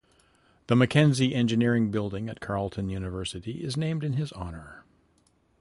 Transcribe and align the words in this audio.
The 0.65 0.75
Mackenzie 0.75 1.35
Engineering 1.35 1.91
Building 1.91 2.27
at 2.27 2.39
Carleton 2.39 2.89
University 2.89 3.63
is 3.63 3.77
named 3.77 4.03
in 4.03 4.13
his 4.13 4.33
honour. 4.33 4.83